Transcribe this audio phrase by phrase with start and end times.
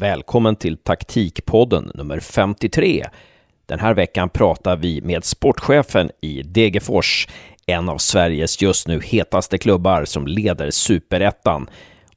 [0.00, 3.04] Välkommen till Taktikpodden nummer 53.
[3.66, 7.28] Den här veckan pratar vi med sportchefen i Degerfors,
[7.66, 11.70] en av Sveriges just nu hetaste klubbar som leder superettan.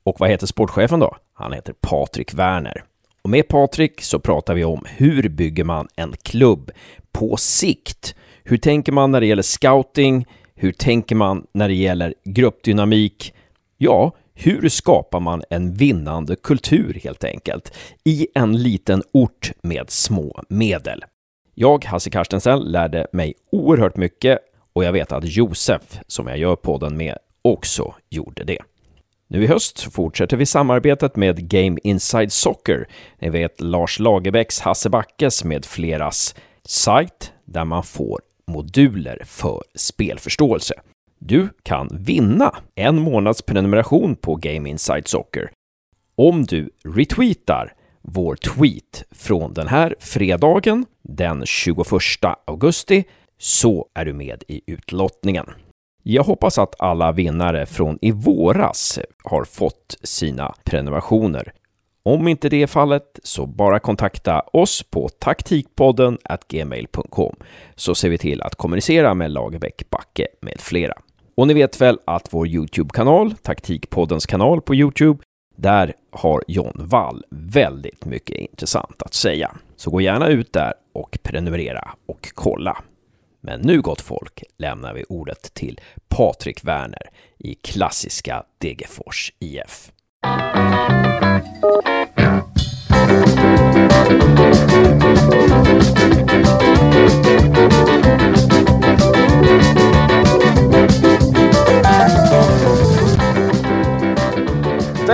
[0.03, 1.15] Och vad heter sportchefen då?
[1.33, 2.83] Han heter Patrik Werner.
[3.21, 6.71] Och med Patrik så pratar vi om hur bygger man en klubb
[7.11, 8.15] på sikt?
[8.43, 10.25] Hur tänker man när det gäller scouting?
[10.55, 13.33] Hur tänker man när det gäller gruppdynamik?
[13.77, 17.73] Ja, hur skapar man en vinnande kultur helt enkelt
[18.03, 21.03] i en liten ort med små medel?
[21.55, 24.39] Jag, Hasse Carstensen, lärde mig oerhört mycket
[24.73, 28.59] och jag vet att Josef, som jag gör podden med, också gjorde det.
[29.27, 32.87] Nu i höst fortsätter vi samarbetet med Game Inside Soccer.
[33.19, 40.73] Ni vet Lars Lagerbäcks, Hasse Backes med fleras sajt där man får moduler för spelförståelse.
[41.23, 45.51] Du kan vinna en månads prenumeration på Game Inside Soccer
[46.15, 51.87] om du retweetar vår tweet från den här fredagen den 21
[52.45, 53.03] augusti
[53.37, 55.45] så är du med i utlottningen.
[56.03, 61.53] Jag hoppas att alla vinnare från i våras har fått sina prenumerationer.
[62.03, 67.35] Om inte det är fallet så bara kontakta oss på taktikpodden gmail.com
[67.75, 70.93] så ser vi till att kommunicera med Lagerbäck, Backe med flera.
[71.35, 75.23] Och ni vet väl att vår Youtube-kanal, Taktikpoddens kanal på Youtube,
[75.55, 79.55] där har John Wall väldigt mycket intressant att säga.
[79.75, 82.77] Så gå gärna ut där och prenumerera och kolla.
[83.41, 89.91] Men nu gott folk lämnar vi ordet till Patrik Werner i klassiska Degerfors IF.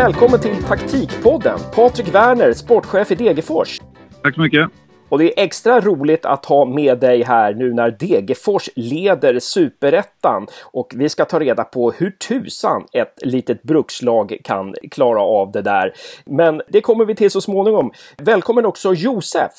[0.07, 3.81] Välkommen till Taktikpodden, Patrik Werner, sportchef i Degerfors.
[4.23, 4.69] Tack så mycket.
[5.09, 10.47] Och det är extra roligt att ha med dig här nu när Degerfors leder superettan
[10.63, 15.61] och vi ska ta reda på hur tusan ett litet brukslag kan klara av det
[15.61, 15.93] där.
[16.25, 17.91] Men det kommer vi till så småningom.
[18.17, 19.51] Välkommen också Josef!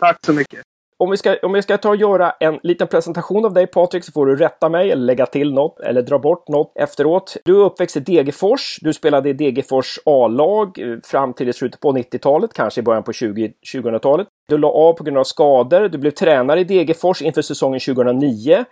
[0.00, 0.62] Tack så mycket!
[1.00, 4.04] Om vi, ska, om vi ska ta och göra en liten presentation av dig Patrik
[4.04, 7.36] så får du rätta mig eller lägga till något eller dra bort något efteråt.
[7.44, 8.78] Du är uppväxt i Degerfors.
[8.80, 13.02] Du spelade i Degerfors A-lag eh, fram till i slutet på 90-talet, kanske i början
[13.02, 14.26] på 20, 2000-talet.
[14.48, 15.88] Du la av på grund av skador.
[15.88, 18.64] Du blev tränare i Degerfors inför säsongen 2009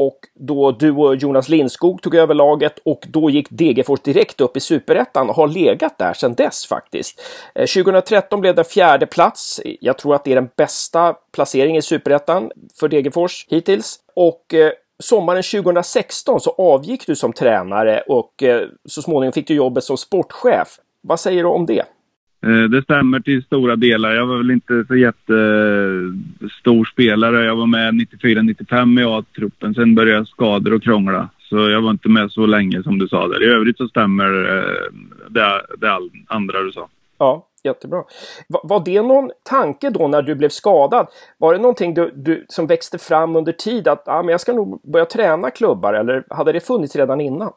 [0.00, 4.56] och då du och Jonas Lindskog tog över laget och då gick Degerfors direkt upp
[4.56, 7.20] i superettan och har legat där sedan dess faktiskt.
[7.54, 9.60] Eh, 2013 blev det fjärde plats.
[9.80, 12.50] Jag tror att det är den bästa placeringen i superettan
[12.80, 13.98] för Degerfors hittills.
[14.14, 19.54] Och eh, sommaren 2016 så avgick du som tränare och eh, så småningom fick du
[19.54, 20.78] jobbet som sportchef.
[21.00, 21.84] Vad säger du om det?
[22.42, 24.14] Eh, det stämmer till stora delar.
[24.14, 27.44] Jag var väl inte så jättestor spelare.
[27.44, 29.74] Jag var med 94-95 i A-truppen.
[29.74, 31.28] Sen började skador och krångla.
[31.38, 33.42] Så jag var inte med så länge som du sa där.
[33.42, 34.92] I övrigt så stämmer eh,
[35.28, 36.88] det, det andra du sa.
[37.18, 38.02] Ja, jättebra.
[38.48, 41.06] Var det någon tanke då när du blev skadad?
[41.38, 44.52] Var det någonting du, du, som växte fram under tid att ah, men jag ska
[44.52, 47.52] nog börja träna klubbar eller hade det funnits redan innan?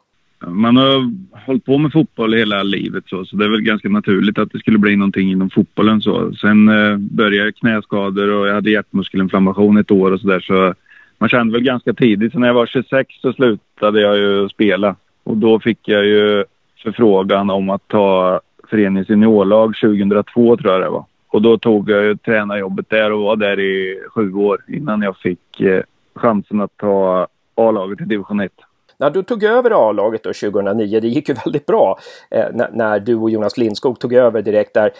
[0.48, 1.12] Man har
[1.46, 4.58] hållit på med fotboll hela livet så, så det är väl ganska naturligt att det
[4.58, 6.32] skulle bli någonting inom fotbollen så.
[6.32, 10.74] Sen eh, började knäskador och jag hade hjärtmuskelinflammation ett år och så där så
[11.18, 12.32] man kände väl ganska tidigt.
[12.32, 16.44] Så när jag var 26 så slutade jag ju spela och då fick jag ju
[16.82, 18.40] förfrågan om att ta
[18.70, 21.04] föreningens juniorlag 2002 tror jag det var.
[21.28, 25.16] Och då tog jag ju tränarjobbet där och var där i sju år innan jag
[25.16, 25.82] fick eh,
[26.14, 28.52] chansen att ta A-laget i division 1.
[28.98, 31.98] När du tog över A-laget 2009, det gick ju väldigt bra
[32.30, 34.90] eh, när, när, du och Jonas Lindskog tog över direkt där.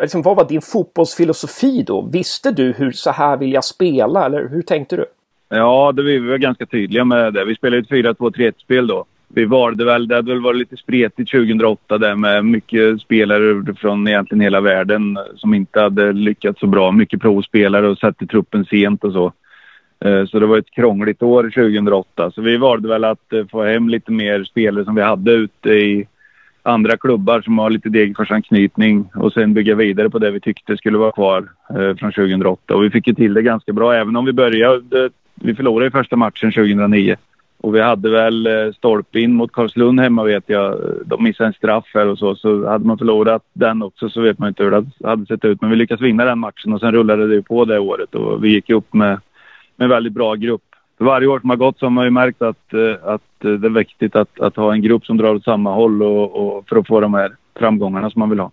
[0.00, 2.08] Liksom, vad var din fotbollsfilosofi då?
[2.12, 5.06] Visste du hur så här vill jag spela eller hur tänkte du?
[5.48, 7.44] Ja, det, var vi var ganska tydliga med det.
[7.44, 9.04] Vi spelade ett 4-2-3-1-spel då.
[9.28, 14.08] Vi valde väl, det hade väl varit lite spretigt 2008 där med mycket spelare från
[14.08, 16.92] egentligen hela världen som inte hade lyckats så bra.
[16.92, 19.32] Mycket provspelare och satte truppen sent och så.
[20.04, 22.30] Eh, så det var ett krångligt år 2008.
[22.30, 25.70] Så vi valde väl att eh, få hem lite mer spelare som vi hade ute
[25.70, 26.06] i
[26.62, 29.08] andra klubbar som har lite Degerforsanknytning.
[29.14, 32.74] och sen bygga vidare på det vi tyckte skulle vara kvar eh, från 2008.
[32.74, 35.10] Och vi fick ju till det ganska bra även om vi började...
[35.40, 37.16] Vi förlorade i första matchen 2009.
[37.58, 40.80] Och vi hade väl stolpe in mot Karlslund hemma vet jag.
[41.04, 42.34] De missade en straff här och så.
[42.34, 45.60] Så hade man förlorat den också så vet man inte hur det hade sett ut.
[45.60, 48.44] Men vi lyckades vinna den matchen och sen rullade det ju på det året och
[48.44, 49.18] vi gick upp med
[49.76, 50.62] med väldigt bra grupp.
[50.98, 53.50] För varje år som har gått så har man ju märkt att, eh, att eh,
[53.50, 56.68] det är viktigt att, att ha en grupp som drar åt samma håll och, och
[56.68, 58.50] för att få de här framgångarna som man vill ha.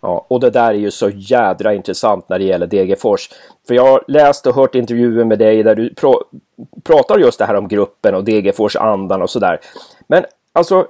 [0.00, 3.28] Ja, och det där är ju så jädra intressant när det gäller Degerfors.
[3.68, 6.06] För jag har läst och hört intervjuer med dig där du pr
[6.84, 9.58] pratar just det här om gruppen och Degerfors andan och sådär.
[10.08, 10.86] Men alltså,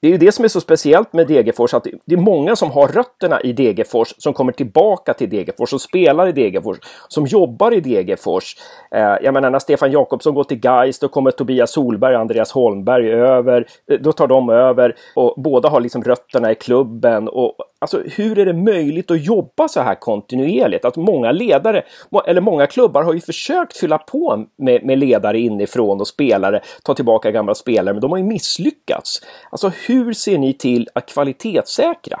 [0.00, 2.70] det är ju det som är så speciellt med Degerfors, att det är många som
[2.70, 7.74] har rötterna i Degerfors som kommer tillbaka till Degerfors, som spelar i Degerfors, som jobbar
[7.74, 8.56] i Degerfors.
[8.90, 12.52] Eh, jag menar när Stefan Jakobsson går till Gais, då kommer Tobias Solberg och Andreas
[12.52, 17.28] Holmberg över, eh, då tar de över och båda har liksom rötterna i klubben.
[17.28, 20.84] Och, alltså hur är det möjligt att jobba så här kontinuerligt?
[20.84, 21.82] Att många ledare,
[22.26, 26.94] eller många klubbar har ju försökt fylla på med, med ledare inifrån och spelare, ta
[26.94, 29.22] tillbaka gamla spelare, men de har ju misslyckats.
[29.50, 32.20] Alltså hur ser ni till att kvalitetssäkra?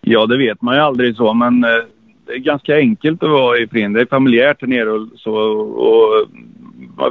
[0.00, 1.70] Ja, det vet man ju aldrig så, men eh,
[2.26, 3.94] det är ganska enkelt att vara i Prind.
[3.94, 5.34] Det är familjärt här nere och så.
[5.34, 6.26] Och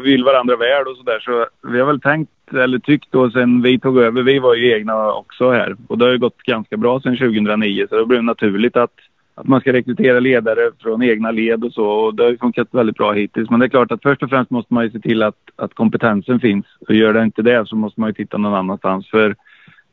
[0.04, 1.19] vill varandra väl och sådär.
[1.19, 4.74] Så vi har väl tänkt, eller tyckt då sen vi tog över, vi var ju
[4.74, 5.75] egna också här.
[5.88, 8.94] Och det har ju gått ganska bra sedan 2009 så det blev naturligt att,
[9.36, 11.86] att man ska rekrytera ledare från egna led och så.
[11.86, 13.50] Och det har ju funkat väldigt bra hittills.
[13.50, 15.74] Men det är klart att först och främst måste man ju se till att, att
[15.74, 16.66] kompetensen finns.
[16.88, 19.10] Och gör det inte det så måste man ju titta någon annanstans.
[19.10, 19.36] För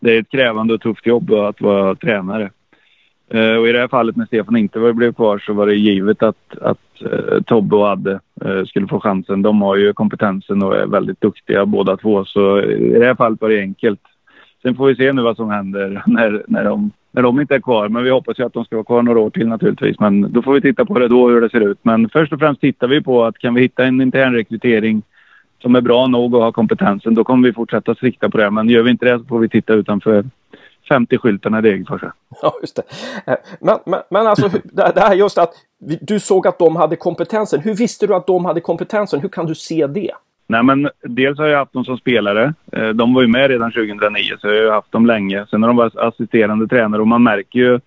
[0.00, 2.50] det är ett krävande och tufft jobb att vara tränare.
[3.30, 6.22] Eh, och i det här fallet när Stefan inte blev kvar så var det givet
[6.22, 9.42] att, att Eh, Tobbe och Adde eh, skulle få chansen.
[9.42, 12.24] De har ju kompetensen och är väldigt duktiga båda två.
[12.24, 14.00] Så i det här fallet var det enkelt.
[14.62, 17.60] Sen får vi se nu vad som händer när, när, de, när de inte är
[17.60, 17.88] kvar.
[17.88, 20.00] Men vi hoppas ju att de ska vara kvar några år till naturligtvis.
[20.00, 21.78] Men då får vi titta på det då hur det ser ut.
[21.82, 25.02] Men först och främst tittar vi på att kan vi hitta en intern rekrytering
[25.62, 28.50] som är bra nog och har kompetensen, då kommer vi fortsätta sikta på det.
[28.50, 30.24] Men gör vi inte det så får vi titta utanför
[30.88, 32.02] 50-skyltarna i Degerfors.
[32.42, 32.82] Ja, just det.
[33.26, 35.54] Eh, men, men, men alltså, det här just att
[36.00, 37.60] du såg att de hade kompetensen.
[37.60, 39.20] Hur visste du att de hade kompetensen?
[39.20, 40.10] Hur kan du se det?
[40.46, 42.54] Nej, men dels har jag haft dem som spelare.
[42.72, 45.46] Eh, de var ju med redan 2009, så jag har haft dem länge.
[45.50, 47.80] Sen har de varit assisterande tränare och man märker ju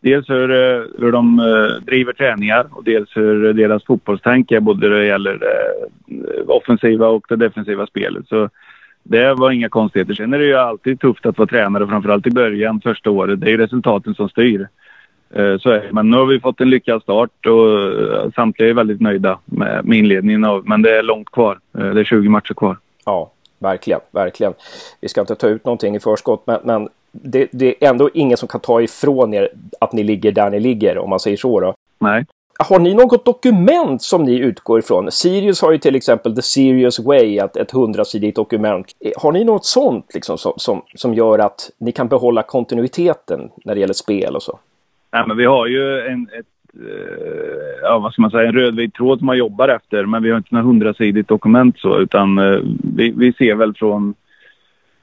[0.00, 1.36] dels hur, eh, hur de
[1.82, 7.36] driver träningar och dels hur deras fotbollstänk är både det gäller det offensiva och det
[7.36, 8.28] defensiva spelet.
[8.28, 8.50] Så
[9.04, 10.14] det var inga konstigheter.
[10.14, 13.40] Sen är det ju alltid tufft att vara tränare, framförallt i början, första året.
[13.40, 14.68] Det är resultaten som styr.
[15.30, 15.92] Eh, så är det.
[15.92, 19.84] Men nu har vi fått en lyckad start och eh, samtliga är väldigt nöjda med,
[19.84, 20.44] med inledningen.
[20.44, 21.58] Av, men det är långt kvar.
[21.78, 22.76] Eh, det är 20 matcher kvar.
[23.04, 24.52] Ja, verkligen, verkligen.
[25.00, 28.36] Vi ska inte ta ut någonting i förskott, men, men det, det, är ändå ingen
[28.36, 29.48] som kan ta ifrån er
[29.80, 31.60] att ni ligger där ni ligger, om man säger så.
[31.60, 31.74] Då.
[31.98, 32.26] Nej.
[32.58, 35.10] Har ni något dokument som ni utgår ifrån?
[35.10, 38.86] Sirius har ju till exempel The Serious Way, ett hundrasidigt dokument.
[39.16, 43.74] Har ni något sånt liksom, som, som, som gör att ni kan behålla kontinuiteten när
[43.74, 44.58] det gäller spel och så?
[45.12, 48.94] Nej, men vi har ju en, ett, eh, ja, vad ska man säga, en rödvit
[48.94, 52.58] tråd som man jobbar efter, men vi har inte något hundrasidigt dokument så, utan eh,
[52.96, 54.14] vi, vi ser väl från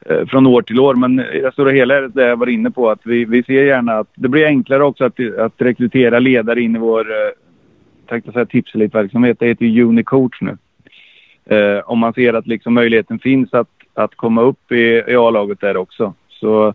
[0.05, 0.95] eh, från år till år.
[0.95, 3.63] Men i det stora hela är det jag var inne på att vi, vi ser
[3.63, 7.31] gärna att det blir enklare också att, att rekrytera ledare in i vår eh,
[8.11, 10.57] tänkte säga tipselitverksamhet, det heter ju Unicoach nu.
[11.45, 15.59] Eh, om man ser att liksom möjligheten finns att, att komma upp i, i A-laget
[15.59, 16.13] där också.
[16.29, 16.73] Så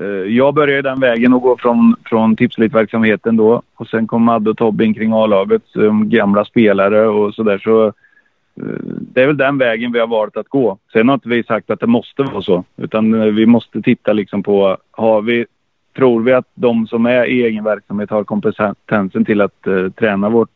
[0.00, 4.50] eh, jag började den vägen och gå från, från tipselitverksamheten då och sen kom Madde
[4.50, 7.58] och Tobbe in kring A-laget som gamla spelare och sådär.
[7.58, 7.92] Så, eh,
[8.82, 10.78] det är väl den vägen vi har valt att gå.
[10.92, 14.12] Sen har inte vi sagt att det måste vara så, utan eh, vi måste titta
[14.12, 15.46] liksom på, har vi
[15.96, 20.28] tror vi att de som är i egen verksamhet har kompetensen till att uh, träna
[20.28, 20.55] vårt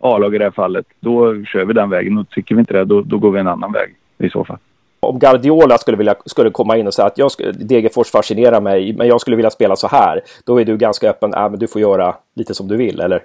[0.00, 2.18] A-lag i det här fallet, då kör vi den vägen.
[2.18, 4.58] Och tycker vi inte det, då, då går vi en annan väg i så fall.
[5.00, 9.08] Om Guardiola skulle, vilja, skulle komma in och säga att jag, Degerfors fascinerar mig, men
[9.08, 10.20] jag skulle vilja spela så här.
[10.46, 13.22] Då är du ganska öppen, äh, men du får göra lite som du vill, eller?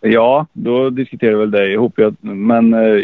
[0.00, 1.98] Ja, då diskuterar vi väl det ihop.
[2.20, 3.02] men eh,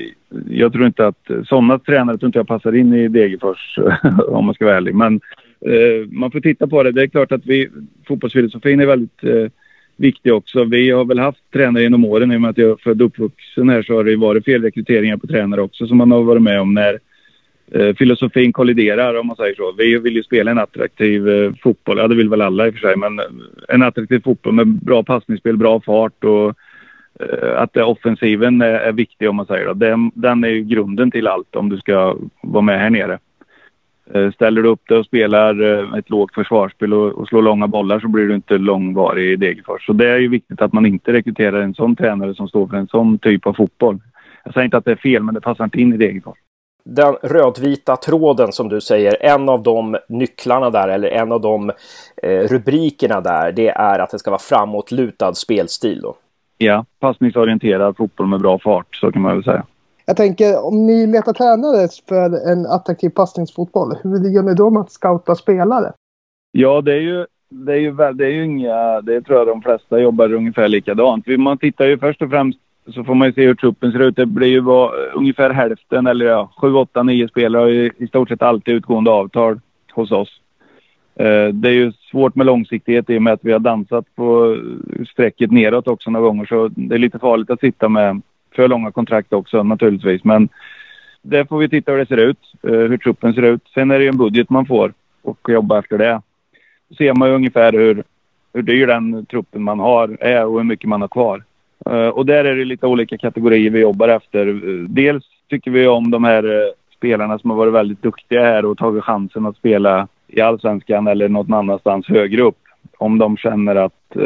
[0.49, 3.79] jag tror inte att sådana tränare tror inte jag passar in i Degerfors,
[4.29, 4.95] om man ska vara ärlig.
[4.95, 5.21] Men
[5.61, 6.93] eh, man får titta på det.
[6.93, 7.69] Det är klart att vi,
[8.09, 9.51] fotbollsfilosofin är väldigt eh,
[10.01, 10.65] viktig också.
[10.65, 12.33] Vi har väl haft tränare genom åren.
[12.33, 15.17] I och med att jag är född och uppvuxen här så har det varit felrekryteringar
[15.17, 16.99] på tränare också som man har varit med om när
[17.73, 19.73] eh, filosofin kolliderar om man säger så.
[19.79, 21.99] Vi vill ju spela en attraktiv eh, fotboll.
[21.99, 22.97] Ja, det vill väl alla i och för sig.
[22.97, 23.25] Men eh,
[23.69, 26.55] en attraktiv fotboll med bra passningsspel, bra fart och
[27.21, 29.75] eh, att offensiven är, är viktig om man säger det.
[29.75, 33.19] Den, den är ju grunden till allt om du ska vara med här nere.
[34.15, 37.67] Eh, ställer du upp det och spelar eh, ett lågt försvarsspel och, och slår långa
[37.67, 39.87] bollar så blir du inte långvarig i Degerfors.
[39.87, 42.77] Så det är ju viktigt att man inte rekryterar en sån tränare som står för
[42.77, 43.99] en sån typ av fotboll.
[44.45, 46.39] Jag säger inte att det är fel, men det passar inte in i Degerfors.
[46.85, 51.71] Den rödvita tråden som du säger, en av de nycklarna där eller en av de
[52.23, 56.17] eh, rubrikerna där, det är att det ska vara framåtlutad spelstil då?
[56.59, 59.65] Ja, passningsorienterad fotboll med bra fart, så kan man väl säga.
[60.11, 64.81] Jag tänker om ni letar tränare för en attraktiv passningsfotboll, hur gör ni då med
[64.81, 65.93] att scouta spelare?
[66.53, 69.63] Ja, det är ju det är ju, det är ju inga, det tror jag de
[69.63, 71.27] flesta jobbar ungefär likadant.
[71.27, 72.59] Man tittar ju först och främst
[72.95, 74.17] så får man ju se hur truppen ser ut.
[74.17, 77.91] Det blir ju bara, eh, ungefär hälften eller ja, sju, åtta, nio spelare har ju
[77.99, 79.61] i stort sett alltid utgående avtal
[79.93, 80.41] hos oss.
[81.15, 84.55] Eh, det är ju svårt med långsiktighet i och med att vi har dansat på
[84.55, 88.23] eh, strecket neråt också några gånger så det är lite farligt att sitta med
[88.61, 90.25] för långa kontrakt också naturligtvis.
[90.25, 90.49] Men
[91.23, 93.69] det får vi titta hur det ser ut, eh, hur truppen ser ut.
[93.75, 96.23] Sen är det ju en budget man får och jobba efter det.
[96.89, 98.03] Då ser man ju ungefär hur,
[98.53, 101.45] hur dyr den truppen man har är och hur mycket man har kvar.
[101.91, 104.47] Eh, och där är det lite olika kategorier vi jobbar efter.
[104.49, 108.79] Eh, dels tycker vi om de här spelarna som har varit väldigt duktiga här och
[108.79, 112.59] tagit chansen att spela i allsvenskan eller någon annanstans högre upp.
[112.99, 114.17] Om de känner att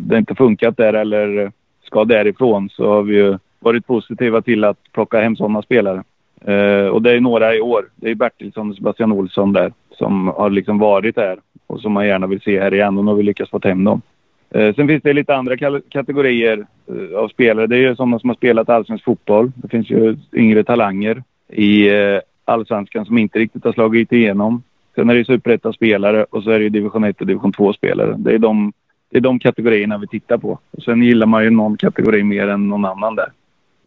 [0.00, 1.52] det inte funkat där eller
[1.92, 6.02] ska därifrån så har vi ju varit positiva till att plocka hem sådana spelare.
[6.44, 7.84] Eh, och det är några i år.
[7.96, 12.06] Det är Bertilsson och Sebastian Olsson där som har liksom varit här och som man
[12.06, 14.02] gärna vill se här igen och nu har vi lyckats få hem dem.
[14.50, 17.66] Eh, sen finns det lite andra kategorier eh, av spelare.
[17.66, 19.52] Det är ju sådana som har spelat allsvensk fotboll.
[19.54, 24.62] Det finns ju yngre talanger i eh, allsvenskan som inte riktigt har slagit igenom.
[24.94, 28.14] Sen är det superetta-spelare och så är det division 1 och division 2-spelare.
[28.18, 28.72] Det är de,
[29.10, 30.58] det är de kategorierna vi tittar på.
[30.70, 33.28] Och sen gillar man ju någon kategori mer än någon annan där.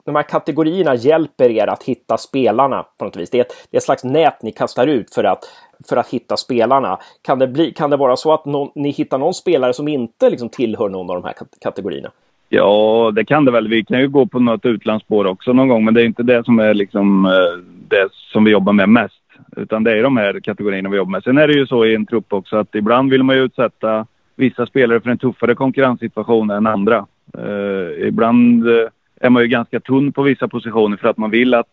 [0.06, 3.30] De här kategorierna hjälper er att hitta spelarna på något vis.
[3.30, 5.44] Det är ett, det är ett slags nät ni kastar ut för att,
[5.90, 7.00] för att hitta spelarna.
[7.22, 10.30] Kan det, bli, kan det vara så att någon, ni hittar någon spelare som inte
[10.30, 12.12] liksom tillhör någon av de här kategorierna?
[12.50, 13.68] Ja, det kan det väl.
[13.68, 16.46] Vi kan ju gå på något utlandsspår också någon gång, men det är inte det
[16.46, 17.32] som är liksom eh,
[17.88, 19.22] det som vi jobbar med mest.
[19.58, 21.24] Utan det är de här kategorierna vi jobbar med.
[21.24, 24.06] Sen är det ju så i en trupp också att ibland vill man ju utsätta
[24.36, 27.06] vissa spelare för en tuffare konkurrenssituation än andra.
[27.38, 28.88] Uh, ibland uh,
[29.22, 31.68] är man ju ganska tunn på vissa positioner för att man vill att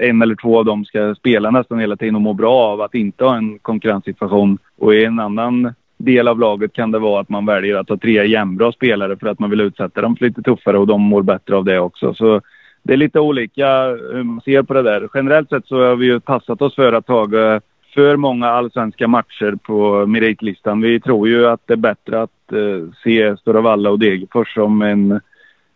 [0.00, 2.80] eh, en eller två av dem ska spela nästan hela tiden och må bra av
[2.80, 4.58] att inte ha en konkurrenssituation.
[4.78, 7.96] Och i en annan del av laget kan det vara att man väljer att ha
[7.96, 11.22] tre jämnbra spelare för att man vill utsätta dem för lite tuffare och de mår
[11.22, 12.14] bättre av det också.
[12.14, 12.40] Så
[12.82, 15.08] det är lite olika hur man ser på det där.
[15.14, 17.60] Generellt sett så har vi ju passat oss för att ta eh,
[17.94, 20.80] för många allsvenska matcher på meritlistan.
[20.80, 24.82] Vi tror ju att det är bättre att eh, se Stora Valla och Degerfors som
[24.82, 25.20] en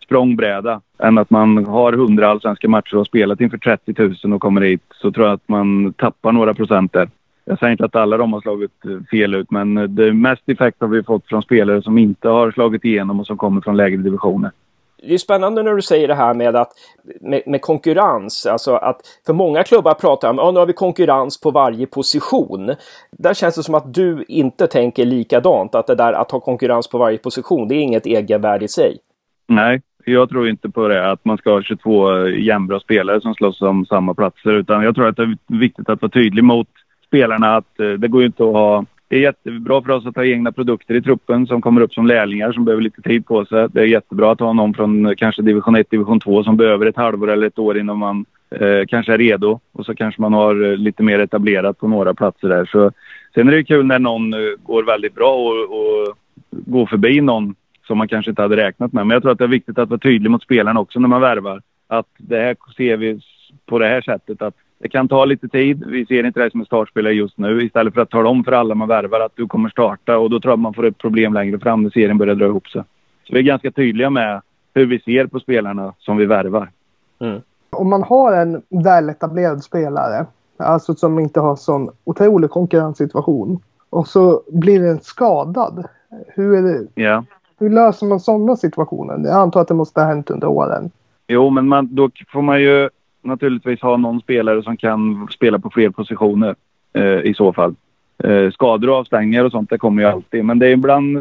[0.07, 3.95] språngbräda än att man har 100 allsvenska matcher och spelat inför 30
[4.25, 4.83] 000 och kommer hit.
[4.95, 7.09] Så tror jag att man tappar några procent där.
[7.45, 10.81] Jag säger inte att alla de har slagit eh, fel ut, men det mest effekt
[10.81, 13.97] har vi fått från spelare som inte har slagit igenom och som kommer från lägre
[13.97, 14.51] divisioner
[15.03, 16.73] det är spännande när du säger det här med, att,
[17.21, 18.47] med, med konkurrens.
[18.47, 21.87] Alltså att för många klubbar pratar om att ja, nu har vi konkurrens på varje
[21.87, 22.75] position.
[23.11, 25.75] Där känns det som att du inte tänker likadant.
[25.75, 28.99] Att det där att ha konkurrens på varje position, det är inget egenvärde i sig.
[29.49, 29.83] Nej,
[30.13, 31.11] jag tror inte på det.
[31.11, 34.53] Att man ska ha 22 jämnbra spelare som slåss om samma platser.
[34.53, 36.69] Utan jag tror att det är viktigt att vara tydlig mot
[37.07, 40.17] spelarna att eh, det går ju inte att ha det är jättebra för oss att
[40.17, 43.45] ha egna produkter i truppen som kommer upp som lärlingar som behöver lite tid på
[43.45, 43.69] sig.
[43.73, 46.87] Det är jättebra att ha någon från eh, kanske division 1, division 2 som behöver
[46.87, 49.61] ett halvår eller ett år innan man eh, kanske är redo.
[49.73, 52.65] Och så kanske man har eh, lite mer etablerat på några platser där.
[52.65, 52.91] Så,
[53.35, 56.17] sen är det kul när någon eh, går väldigt bra och, och
[56.51, 57.55] går förbi någon
[57.87, 59.07] som man kanske inte hade räknat med.
[59.07, 61.21] Men jag tror att det är viktigt att vara tydlig mot spelarna också när man
[61.21, 61.63] värvar.
[61.89, 63.21] Att det här ser vi
[63.67, 65.85] på det här sättet att det kan ta lite tid.
[65.87, 67.63] Vi ser inte dig som en startspelare just nu.
[67.63, 70.41] Istället för att tala om för alla man värvar att du kommer starta och då
[70.41, 72.83] tror jag man får ett problem längre fram när serien börjar dra ihop sig.
[73.25, 74.41] Så vi är ganska tydliga med
[74.75, 76.71] hur vi ser på spelarna som vi värvar.
[77.19, 77.41] Mm.
[77.71, 80.27] Om man har en väletablerad spelare,
[80.57, 83.59] alltså som inte har sån otrolig konkurrenssituation
[83.91, 85.87] och så blir den skadad.
[86.27, 87.25] Hur, är det, ja
[87.59, 89.29] hur löser man sådana situationer?
[89.29, 90.91] Jag antar att det måste ha hänt under åren.
[91.29, 92.89] Jo, men man, då får man ju
[93.23, 96.55] naturligtvis ha någon spelare som kan spela på fler positioner
[96.93, 97.75] eh, i så fall.
[98.25, 100.45] Eh, skador och avstängningar och sånt, det kommer ju alltid.
[100.45, 101.17] Men det är ibland,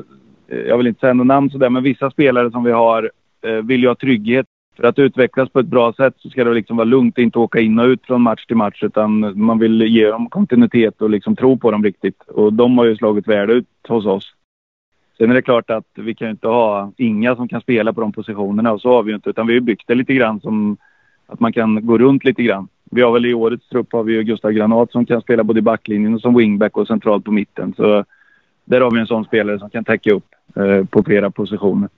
[0.48, 3.12] eh, jag vill inte säga något namn sådär, men vissa spelare som vi har
[3.42, 4.46] eh, vill ju ha trygghet.
[4.76, 7.60] För att utvecklas på ett bra sätt så ska det liksom vara lugnt, inte åka
[7.60, 11.36] in och ut från match till match utan man vill ge dem kontinuitet och liksom
[11.36, 12.22] tro på dem riktigt.
[12.28, 14.34] Och de har ju slagit väl ut hos oss.
[15.18, 18.12] Sen är det klart att vi kan inte ha inga som kan spela på de
[18.12, 20.78] positionerna och så har vi ju inte utan vi har byggt det lite grann som
[21.28, 22.68] att man kan gå runt lite grann.
[22.92, 25.60] Vi har väl i årets trupp har vi ju Gustav Granat som kan spela både
[25.60, 27.74] i backlinjen och som wingback och centralt på mitten.
[27.78, 28.06] Så
[28.66, 31.90] där har vi en sån spelare som kan täcka upp eh, på flera positioner.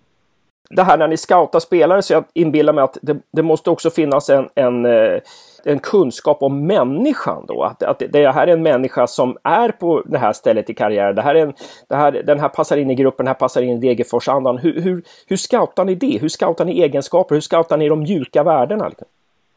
[0.69, 3.89] Det här när ni scoutar spelare så jag inbillar mig att det, det måste också
[3.89, 5.19] finnas en, en, eh,
[5.67, 7.63] en, kunskap om människan då.
[7.63, 11.15] Att, att det här är en människa som är på det här stället i karriären.
[11.15, 11.53] Det här är en,
[11.89, 14.57] det här, den här passar in i gruppen, den här passar in i Degerforsandan.
[14.57, 16.17] Hur, hur, hur scoutar ni det?
[16.21, 17.35] Hur scoutar ni egenskaper?
[17.35, 18.91] Hur scoutar ni de mjuka värdena?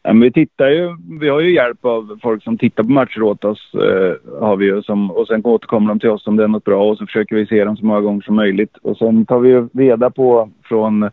[0.03, 3.21] Ja, men vi tittar ju, vi har ju hjälp av folk som tittar på matcher
[3.21, 3.73] åt oss.
[3.73, 6.63] Eh, har vi ju, som, och sen återkommer de till oss om det är något
[6.63, 8.77] bra och så försöker vi se dem så många gånger som möjligt.
[8.81, 11.09] Och sen tar vi ju reda på från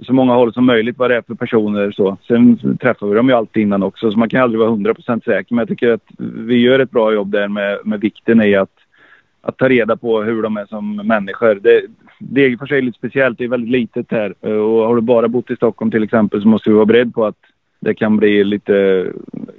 [0.00, 1.90] så många håll som möjligt vad det är för personer.
[1.90, 2.16] Så.
[2.28, 5.54] Sen träffar vi dem ju alltid innan också, så man kan aldrig vara 100% säker.
[5.54, 8.70] Men jag tycker att vi gör ett bra jobb där med, med vikten i att,
[9.40, 11.54] att ta reda på hur de är som människor.
[11.54, 11.82] Det,
[12.18, 14.46] Degerfors är lite speciellt, det är väldigt litet här.
[14.46, 17.24] Och har du bara bott i Stockholm till exempel så måste du vara beredd på
[17.24, 17.36] att
[17.80, 19.06] det kan bli lite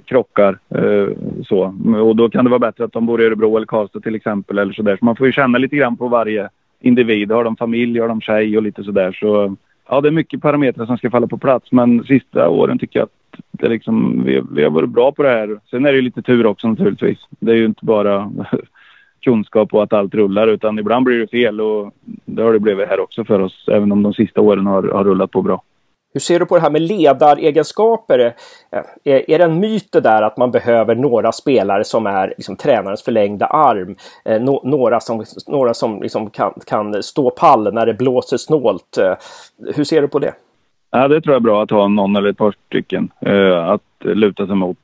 [0.04, 0.58] krockar.
[0.74, 1.08] Eh,
[1.46, 1.74] så.
[2.02, 4.58] Och då kan det vara bättre att de bor i Örebro eller Karlstad till exempel.
[4.58, 4.96] Eller så, där.
[4.96, 6.48] så man får ju känna lite grann på varje
[6.80, 7.32] individ.
[7.32, 9.12] Har de familj, har de tjej och lite sådär.
[9.12, 9.56] Så
[9.88, 11.72] ja, det är mycket parametrar som ska falla på plats.
[11.72, 15.28] Men sista åren tycker jag att det liksom, vi, vi har varit bra på det
[15.28, 15.60] här.
[15.70, 17.18] Sen är det ju lite tur också naturligtvis.
[17.30, 18.32] Det är ju inte bara
[19.20, 22.88] kunskap och att allt rullar utan ibland blir det fel och det har det blivit
[22.88, 23.68] här också för oss.
[23.68, 25.62] Även om de sista åren har, har rullat på bra.
[26.12, 28.18] Hur ser du på det här med ledaregenskaper?
[28.18, 32.28] Eh, är, är det en myt det där att man behöver några spelare som är
[32.28, 33.96] liksom, tränarens förlängda arm?
[34.24, 38.98] Eh, no, några som, några som liksom kan, kan stå pall när det blåser snålt.
[38.98, 39.14] Eh,
[39.74, 40.34] hur ser du på det?
[40.90, 43.82] Ja, det tror jag är bra att ha någon eller ett par stycken eh, att
[43.98, 44.78] luta sig mot.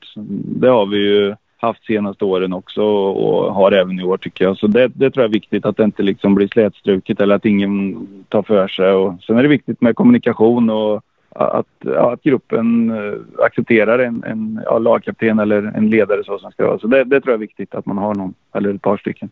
[0.61, 4.57] Det har vi ju haft senaste åren också och har även i år tycker jag.
[4.57, 7.45] Så det, det tror jag är viktigt att det inte liksom blir slätstruket eller att
[7.45, 8.91] ingen tar för sig.
[8.91, 11.03] Och sen är det viktigt med kommunikation och
[11.35, 16.51] att, ja, att gruppen eh, accepterar en, en ja, lagkapten eller en ledare så som
[16.51, 16.79] ska vara.
[16.79, 19.29] Så det, det, tror jag är viktigt att man har någon eller ett par stycken.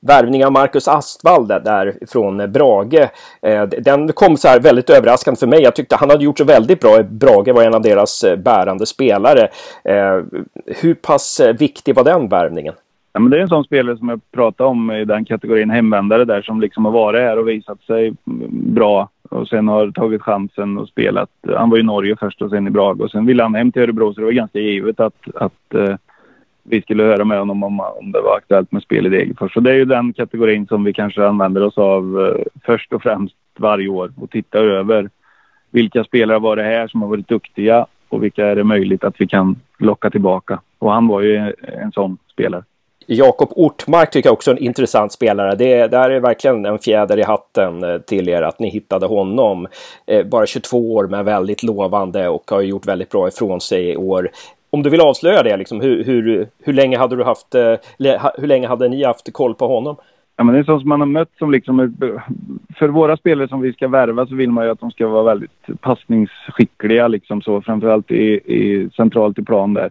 [0.00, 3.08] Värvning av Marcus Astvall där från Brage.
[3.42, 5.62] Eh, den kom så här väldigt överraskande för mig.
[5.62, 7.02] Jag tyckte han hade gjort så väldigt bra.
[7.02, 9.48] Brage var en av deras eh, bärande spelare.
[10.66, 12.74] Hur pass viktig var den värvningen?
[13.12, 16.24] Ja, men det är en sån spelare som jag pratade om i den kategorin hemvändare
[16.24, 18.14] där som liksom har varit här och visat sig
[18.50, 21.30] bra och sen har tagit chansen och spelat.
[21.56, 23.82] Han var i Norge först och sen i Brage och sen ville han hem till
[23.82, 25.96] Örebro så det var ganska givet att, att uh,
[26.62, 29.52] vi skulle höra med honom om, om det var aktuellt med spel i Degerfors.
[29.52, 33.02] Så det är ju den kategorin som vi kanske använder oss av uh, först och
[33.02, 35.10] främst varje år och tittar över
[35.70, 39.20] vilka spelare var det här som har varit duktiga och vilka är det möjligt att
[39.20, 40.60] vi kan locka tillbaka.
[40.78, 42.64] Och han var ju en sån spelare.
[43.10, 45.54] Jakob Ortmark tycker jag också är en intressant spelare.
[45.54, 49.06] Det, det här är verkligen en fjäder i hatten eh, till er att ni hittade
[49.06, 49.66] honom.
[50.06, 53.96] Eh, bara 22 år men väldigt lovande och har gjort väldigt bra ifrån sig i
[53.96, 54.30] år.
[54.70, 57.74] Om du vill avslöja det, liksom, hur, hur, hur, länge hade du haft, eh,
[58.38, 59.96] hur länge hade ni haft koll på honom?
[60.36, 61.86] Ja, men det är sånt som man har mött som liksom, eh,
[62.78, 65.22] för våra spelare som vi ska värva så vill man ju att de ska vara
[65.22, 69.90] väldigt passningsskickliga liksom så, framförallt i, i centralt i plan där.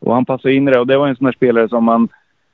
[0.00, 2.08] Och han passade in i det och det var en sån här spelare som man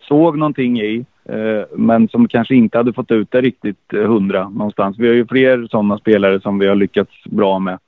[0.09, 4.49] såg någonting i eh, men som kanske inte hade fått ut det riktigt eh, hundra
[4.49, 4.99] någonstans.
[4.99, 7.79] Vi har ju fler sådana spelare som vi har lyckats bra med.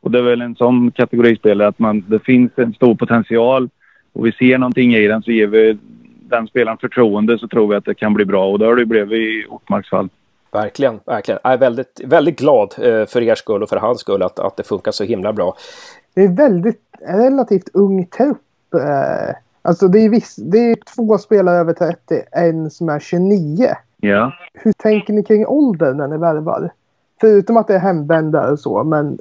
[0.00, 3.68] Och det är väl en sån kategori spelare att man, det finns en stor potential
[4.12, 5.78] och vi ser någonting i den så ger vi
[6.30, 8.86] den spelaren förtroende så tror vi att det kan bli bra och det har det
[8.86, 10.08] blivit i Ortmarks fall.
[10.52, 11.40] Verkligen, verkligen.
[11.44, 14.56] Jag är väldigt, väldigt glad eh, för er skull och för hans skull att, att
[14.56, 15.56] det funkar så himla bra.
[16.14, 18.38] Det är väldigt relativt ung trupp
[19.62, 21.96] Alltså det är, viss, det är två spelare över 30,
[22.32, 23.66] en som är 29.
[24.00, 24.32] Ja.
[24.54, 26.70] Hur tänker ni kring åldern när ni värvar?
[27.20, 29.18] Förutom att det är hemvändare och så, men...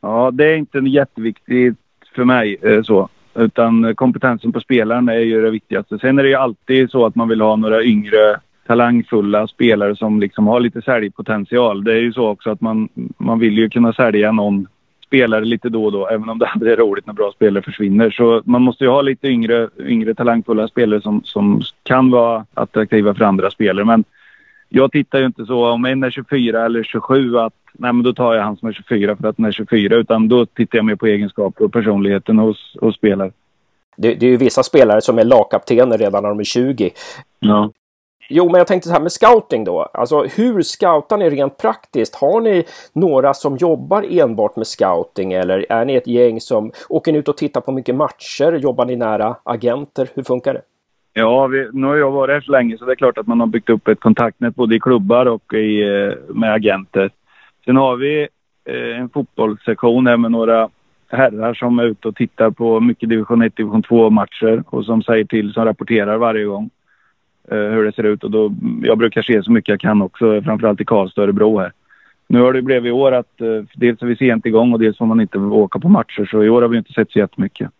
[0.00, 1.76] Ja, det är inte jätteviktigt
[2.14, 3.08] för mig eh, så.
[3.34, 5.98] Utan kompetensen på spelaren är ju det viktigaste.
[5.98, 10.20] Sen är det ju alltid så att man vill ha några yngre talangfulla spelare som
[10.20, 11.84] liksom har lite säljpotential.
[11.84, 14.66] Det är ju så också att man, man vill ju kunna sälja någon
[15.12, 18.10] spelare lite då och då, även om det aldrig är roligt när bra spelare försvinner.
[18.10, 23.14] Så man måste ju ha lite yngre, yngre talangfulla spelare som, som kan vara attraktiva
[23.14, 23.84] för andra spelare.
[23.84, 24.04] Men
[24.68, 28.12] jag tittar ju inte så om en är 24 eller 27 att nej men då
[28.12, 30.84] tar jag han som är 24 för att den är 24 utan då tittar jag
[30.84, 33.30] mer på egenskaper och personligheten hos, hos spelare.
[33.96, 36.90] Det, det är ju vissa spelare som är lagkaptener redan när de är 20.
[37.40, 37.70] Ja.
[38.28, 39.82] Jo, men jag tänkte så här med scouting då.
[39.82, 42.14] Alltså hur scoutar ni rent praktiskt?
[42.14, 47.12] Har ni några som jobbar enbart med scouting eller är ni ett gäng som åker
[47.12, 48.52] ut och tittar på mycket matcher?
[48.52, 50.08] Jobbar ni nära agenter?
[50.14, 50.62] Hur funkar det?
[51.14, 53.40] Ja, vi, nu har jag varit här så länge så det är klart att man
[53.40, 57.10] har byggt upp ett kontaktnät både i klubbar och i, eh, med agenter.
[57.64, 58.28] Sen har vi
[58.64, 60.68] eh, en fotbollssektion här med några
[61.08, 65.02] herrar som är ute och tittar på mycket division 1, division 2 matcher och som
[65.02, 66.70] säger till, som rapporterar varje gång.
[67.50, 68.24] Eh, hur det ser ut.
[68.24, 68.52] Och då,
[68.82, 71.72] jag brukar se så mycket jag kan också, framförallt i Karlstad och Örebro här.
[72.26, 74.98] Nu har det blivit i år att eh, dels är vi sent igång och dels
[74.98, 76.28] får man inte åka på matcher.
[76.30, 77.70] Så i år har vi inte sett så jättemycket.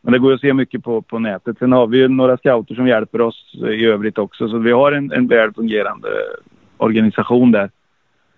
[0.00, 1.58] Men det går att se mycket på, på nätet.
[1.58, 4.48] Sen har vi ju några scouter som hjälper oss i övrigt också.
[4.48, 6.08] Så vi har en, en väl fungerande
[6.76, 7.70] organisation där.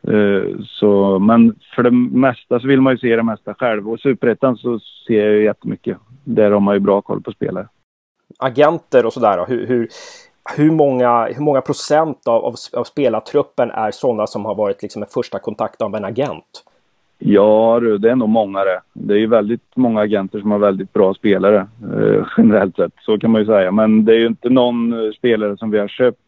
[0.08, 3.90] Eh, så, men för det mesta så vill man ju se det mesta själv.
[3.90, 5.98] Och Superettan så ser jag ju jättemycket.
[6.24, 7.68] Där har man ju bra koll på spelare.
[8.38, 9.88] Agenter och sådär hur, hur,
[10.56, 15.02] hur, många, hur många procent av, av, av spelartruppen är sådana som har varit liksom
[15.02, 16.64] en första kontakt av en agent?
[17.24, 18.80] Ja, det är nog många det.
[18.92, 22.92] Det är ju väldigt många agenter som har väldigt bra spelare eh, generellt sett.
[23.00, 23.70] Så kan man ju säga.
[23.70, 26.18] Men det är ju inte någon eh, spelare som vi har köpt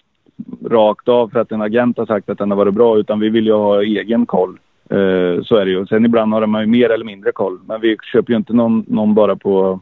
[0.71, 3.29] rakt av för att en agent har sagt att den har varit bra utan vi
[3.29, 4.59] vill ju ha egen koll.
[4.91, 5.87] Eh, så är det ju.
[5.87, 7.59] Sen ibland har man ju mer eller mindre koll.
[7.67, 9.81] Men vi köper ju inte någon, någon bara på,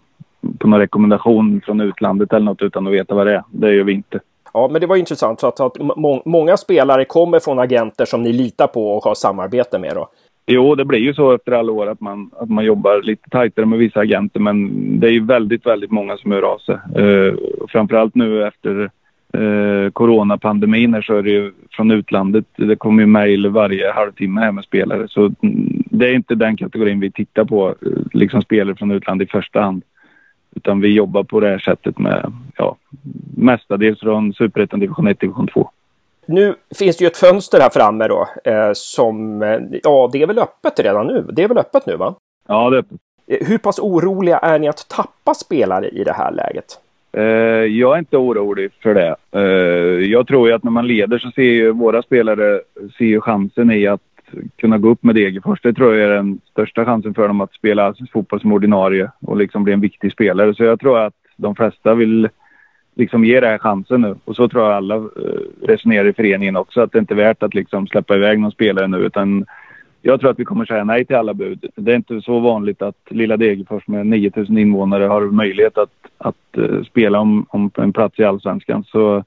[0.58, 3.42] på någon rekommendation från utlandet eller något utan att veta vad det är.
[3.50, 4.20] Det gör vi inte.
[4.54, 5.40] Ja, men det var intressant.
[5.40, 9.14] Så att, att må många spelare kommer från agenter som ni litar på och har
[9.14, 10.08] samarbete med då?
[10.46, 13.66] Jo, det blir ju så efter alla år att man, att man jobbar lite tajtare
[13.66, 14.40] med vissa agenter.
[14.40, 16.76] Men det är ju väldigt, väldigt många som hör av sig.
[16.98, 17.34] Uh,
[17.68, 18.90] framförallt nu efter
[19.38, 22.44] uh, coronapandemin så är det ju från utlandet.
[22.56, 25.08] Det kommer ju mejl varje halvtimme här med spelare.
[25.08, 27.74] Så mm, det är inte den kategorin vi tittar på, uh,
[28.12, 29.82] liksom spelare från utlandet i första hand.
[30.62, 32.76] Utan vi jobbar på det här sättet med, ja,
[33.36, 35.70] mestadels från Superettan division 1, division 2.
[36.26, 40.26] Nu finns det ju ett fönster här framme då eh, som, eh, ja det är
[40.26, 41.26] väl öppet redan nu?
[41.32, 42.14] Det är väl öppet nu va?
[42.48, 42.98] Ja, det är öppet.
[43.26, 46.66] Eh, hur pass oroliga är ni att tappa spelare i det här läget?
[47.12, 47.22] Eh,
[47.64, 49.16] jag är inte orolig för det.
[49.32, 52.60] Eh, jag tror ju att när man leder så ser ju våra spelare
[52.98, 54.00] ser ju chansen i att
[54.56, 55.60] kunna gå upp med Degerfors.
[55.62, 59.36] Det tror jag är den största chansen för dem att spela fotboll som ordinarie och
[59.36, 60.54] liksom bli en viktig spelare.
[60.54, 62.28] Så jag tror att de flesta vill
[62.94, 64.14] liksom ge det här chansen nu.
[64.24, 65.02] Och så tror jag alla eh,
[65.62, 68.88] resonerar i föreningen också, att det inte är värt att liksom släppa iväg någon spelare
[68.88, 68.98] nu.
[68.98, 69.46] Utan
[70.02, 71.66] jag tror att vi kommer säga nej till alla bud.
[71.74, 76.58] Det är inte så vanligt att lilla Degerfors med 9000 invånare har möjlighet att, att
[76.58, 78.84] eh, spela om, om en plats i Allsvenskan.
[78.84, 79.24] Så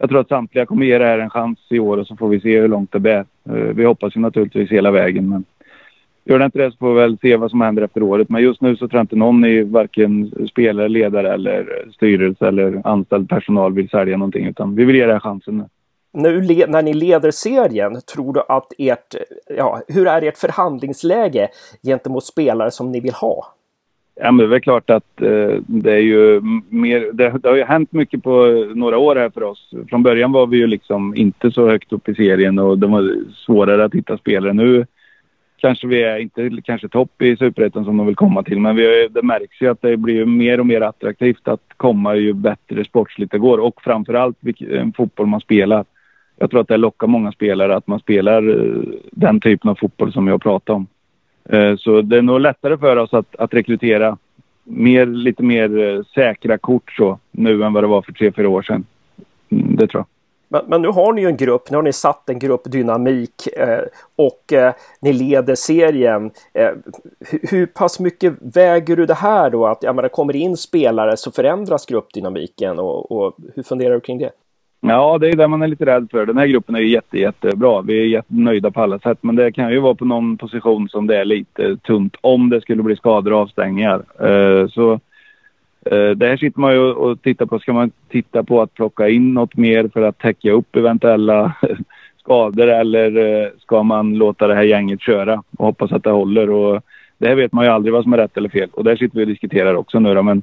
[0.00, 2.28] jag tror att samtliga kommer ge det här en chans i år och så får
[2.28, 3.24] vi se hur långt det bär.
[3.44, 5.44] Eh, vi hoppas ju naturligtvis hela vägen men
[6.24, 8.28] Gör det inte det så får vi väl se vad som händer efter året.
[8.28, 12.82] Men just nu så tror jag inte någon i varken spelare, ledare eller styrelse eller
[12.84, 14.46] anställd personal vill sälja någonting.
[14.46, 15.64] Utan vi vill ge det här chansen nu.
[16.12, 19.14] Nu när ni leder serien, tror du att ert,
[19.56, 21.48] ja, hur är ert förhandlingsläge
[21.82, 23.54] gentemot spelare som ni vill ha?
[24.22, 27.56] Ja, men det är väl klart att eh, det är ju mer, det, det, har
[27.56, 29.70] ju hänt mycket på några år här för oss.
[29.88, 33.14] Från början var vi ju liksom inte så högt upp i serien och det var
[33.46, 34.52] svårare att hitta spelare.
[34.52, 34.86] Nu
[35.56, 38.60] kanske vi är inte kanske topp i superettan som de vill komma till.
[38.60, 42.32] Men vi, det märks ju att det blir mer och mer attraktivt att komma ju
[42.32, 43.58] bättre sportsligt det går.
[43.58, 45.84] Och framförallt vilken eh, fotboll man spelar.
[46.38, 50.12] Jag tror att det lockar många spelare att man spelar eh, den typen av fotboll
[50.12, 50.86] som jag pratar om.
[51.52, 54.18] Eh, så det är nog lättare för oss att, att rekrytera
[54.64, 58.48] mer, lite mer eh, säkra kort så nu än vad det var för tre, fyra
[58.48, 58.84] år sedan.
[59.50, 60.06] Mm, det tror jag.
[60.52, 63.80] Men, men, nu har ni ju en grupp, nu har ni satt en gruppdynamik eh,
[64.16, 66.30] och eh, ni leder serien.
[66.54, 66.70] Eh,
[67.20, 69.66] hur, hur, pass mycket väger du det här då?
[69.66, 74.00] Att ja, men det kommer in spelare så förändras gruppdynamiken och, och hur funderar du
[74.00, 74.30] kring det?
[74.80, 76.26] Ja, det är det man är lite rädd för.
[76.26, 77.82] Den här gruppen är ju jätte, jättebra.
[77.82, 79.18] Vi är jättenöjda på alla sätt.
[79.20, 82.60] Men det kan ju vara på någon position som det är lite tunt om det
[82.60, 84.02] skulle bli skador och avstängningar.
[84.20, 85.00] Eh, så
[85.84, 87.58] Eh, det här sitter man ju och tittar på.
[87.58, 91.54] Ska man titta på att plocka in något mer för att täcka upp eventuella
[92.18, 96.50] skador eller eh, ska man låta det här gänget köra och hoppas att det håller?
[96.50, 96.82] Och
[97.18, 99.16] det här vet man ju aldrig vad som är rätt eller fel och där sitter
[99.16, 100.22] vi och diskuterar också nu då.
[100.22, 100.42] Men eh,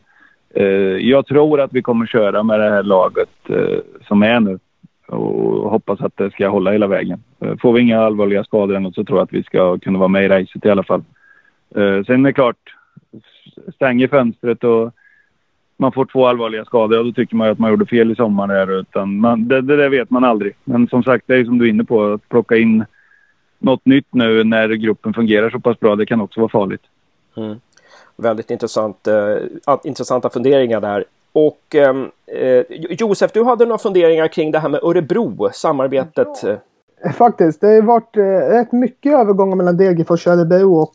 [0.59, 4.59] Eh, jag tror att vi kommer köra med det här laget eh, som är nu
[5.07, 7.23] och hoppas att det ska hålla hela vägen.
[7.39, 10.07] Eh, får vi inga allvarliga skador ännu så tror jag att vi ska kunna vara
[10.07, 11.03] med i racet i alla fall.
[11.75, 12.75] Eh, sen är det klart,
[13.75, 14.93] stänger fönstret och
[15.77, 18.47] man får två allvarliga skador, då tycker man ju att man gjorde fel i sommar.
[18.47, 20.53] Där, utan man, det, det, det, vet man aldrig.
[20.63, 22.85] Men som sagt, det är som du är inne på, att plocka in
[23.59, 26.83] något nytt nu när gruppen fungerar så pass bra, det kan också vara farligt.
[27.37, 27.55] Mm.
[28.17, 29.37] Väldigt intressant, eh,
[29.83, 31.05] intressanta funderingar där.
[31.31, 36.27] Och ehm, eh, Josef, du hade några funderingar kring det här med Örebro, samarbetet?
[36.43, 36.57] Ja.
[37.13, 40.93] Faktiskt, det har varit eh, rätt mycket övergångar mellan Degerfors och Örebro och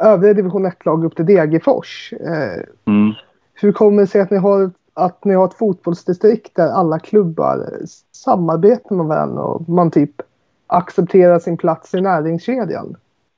[0.00, 2.12] övriga division 1-lag upp till Degerfors.
[2.20, 3.12] Eh, mm.
[3.54, 7.68] Hur kommer det sig att ni har, att ni har ett fotbollsdistrikt där alla klubbar
[8.12, 10.10] samarbetar med varandra och man typ
[10.66, 12.96] accepterar sin plats i näringskedjan?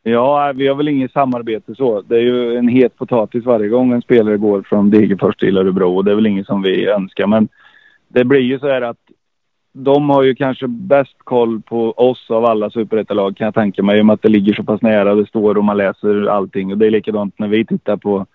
[0.09, 2.01] Ja, vi har väl inget samarbete så.
[2.01, 5.97] Det är ju en het potatis varje gång en spelare går från Degerfors till Örebro
[5.97, 7.27] och det är väl inget som vi önskar.
[7.27, 7.49] Men
[8.09, 8.97] det blir ju så här att
[9.73, 13.99] de har ju kanske bäst koll på oss av alla superettalag kan jag tänka mig.
[13.99, 15.15] I och med att det ligger så pass nära.
[15.15, 16.73] Det står och man läser allting.
[16.73, 18.27] Och det är likadant när vi tittar på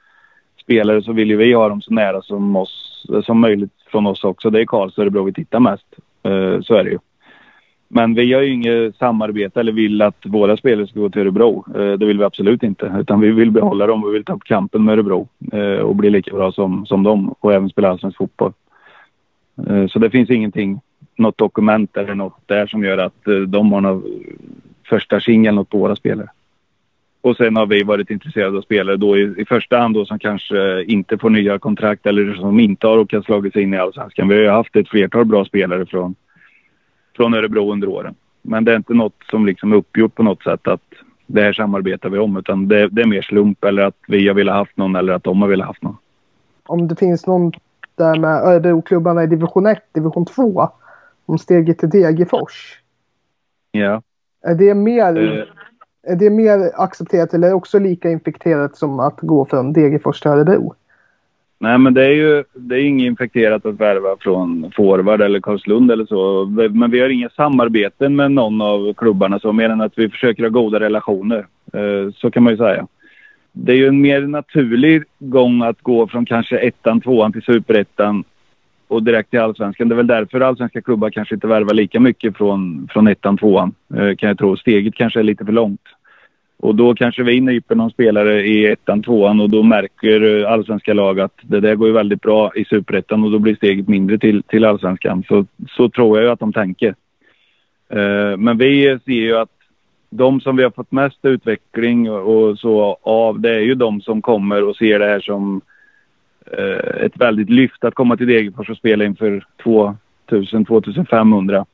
[0.64, 4.24] spelare så vill ju vi ha dem så nära som, oss, som möjligt från oss
[4.24, 4.50] också.
[4.50, 5.88] Det är Karlstad och Örebro vi tittar mest.
[6.24, 7.00] Eh, så är det ju.
[7.94, 11.66] Men vi har ju inget samarbete eller vill att våra spelare ska gå till Örebro.
[11.76, 12.96] Eh, det vill vi absolut inte.
[13.00, 14.04] Utan vi vill behålla dem.
[14.06, 17.36] Vi vill ta upp kampen med Örebro eh, och bli lika bra som, som dem
[17.40, 18.54] och även spela allsvensk fotboll.
[19.68, 20.82] Eh, så det finns ingenting,
[21.16, 24.04] något dokument eller något där som gör att eh, de har någon
[24.90, 26.28] första singel något på våra spelare.
[27.22, 30.20] Och sen har vi varit intresserade av spelare då i, i första hand då som
[30.20, 34.28] kanske inte får nya kontrakt eller som inte har råkat slagit sig in i Allsvenskan.
[34.28, 36.16] Vi har ju haft ett flertal bra spelare från
[37.16, 38.16] från Örebro under åren.
[38.42, 40.82] Men det är inte något som liksom är uppgjort på något sätt att
[41.28, 44.36] det här samarbetar vi om utan det, det är mer slump eller att vi har
[44.36, 45.98] velat haft någon eller att de har velat haft någon.
[46.66, 47.52] Om det finns någon
[47.96, 50.70] där med Örebro-klubbarna i division 1, division 2
[51.26, 52.80] om steget till Degerfors.
[53.72, 54.02] Ja.
[54.42, 55.44] Är det mer, uh,
[56.04, 60.76] är det mer accepterat eller också lika infekterat som att gå från Degerfors till Örebro?
[61.64, 65.92] Nej, men det är ju det är inget infekterat att värva från Forward eller Karlslund
[65.92, 66.46] eller så.
[66.72, 70.44] Men vi har inga samarbeten med någon av klubbarna så mer än att vi försöker
[70.44, 71.48] ha goda relationer.
[71.74, 72.88] Eh, så kan man ju säga.
[73.52, 78.24] Det är ju en mer naturlig gång att gå från kanske ettan, tvåan till superettan
[78.88, 79.90] och direkt till allsvenskan.
[79.90, 83.74] Det är väl därför allsvenska klubbar kanske inte värvar lika mycket från, från ettan, tvåan.
[83.94, 84.58] Eh, kan jag tro.
[84.58, 85.82] Steget kanske är lite för långt.
[86.62, 90.94] Och då kanske vi nyper någon spelare i ettan, tvåan och då märker eh, allsvenska
[90.94, 94.18] lag att det där går ju väldigt bra i superettan och då blir steget mindre
[94.18, 95.24] till, till allsvenskan.
[95.28, 96.96] Så, så tror jag ju att de tänker.
[97.90, 99.50] Eh, men vi ser ju att
[100.10, 104.22] de som vi har fått mest utveckling och så av, det är ju de som
[104.22, 105.62] kommer och ser det här som
[106.58, 109.46] eh, ett väldigt lyft att komma till Degerfors och spela inför
[110.30, 111.66] 2000-2500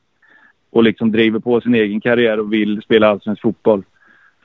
[0.70, 3.82] och liksom driver på sin egen karriär och vill spela allsvensk fotboll